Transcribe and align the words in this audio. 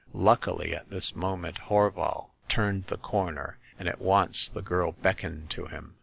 Luckily, 0.15 0.73
at 0.75 0.89
this 0.89 1.15
moment 1.15 1.59
Horval 1.69 2.31
turned 2.49 2.85
the 2.85 2.97
corner, 2.97 3.59
and 3.77 3.87
at 3.87 4.01
once 4.01 4.49
the 4.49 4.63
girl 4.63 4.93
beckoned 4.93 5.51
to 5.51 5.67
him. 5.67 5.93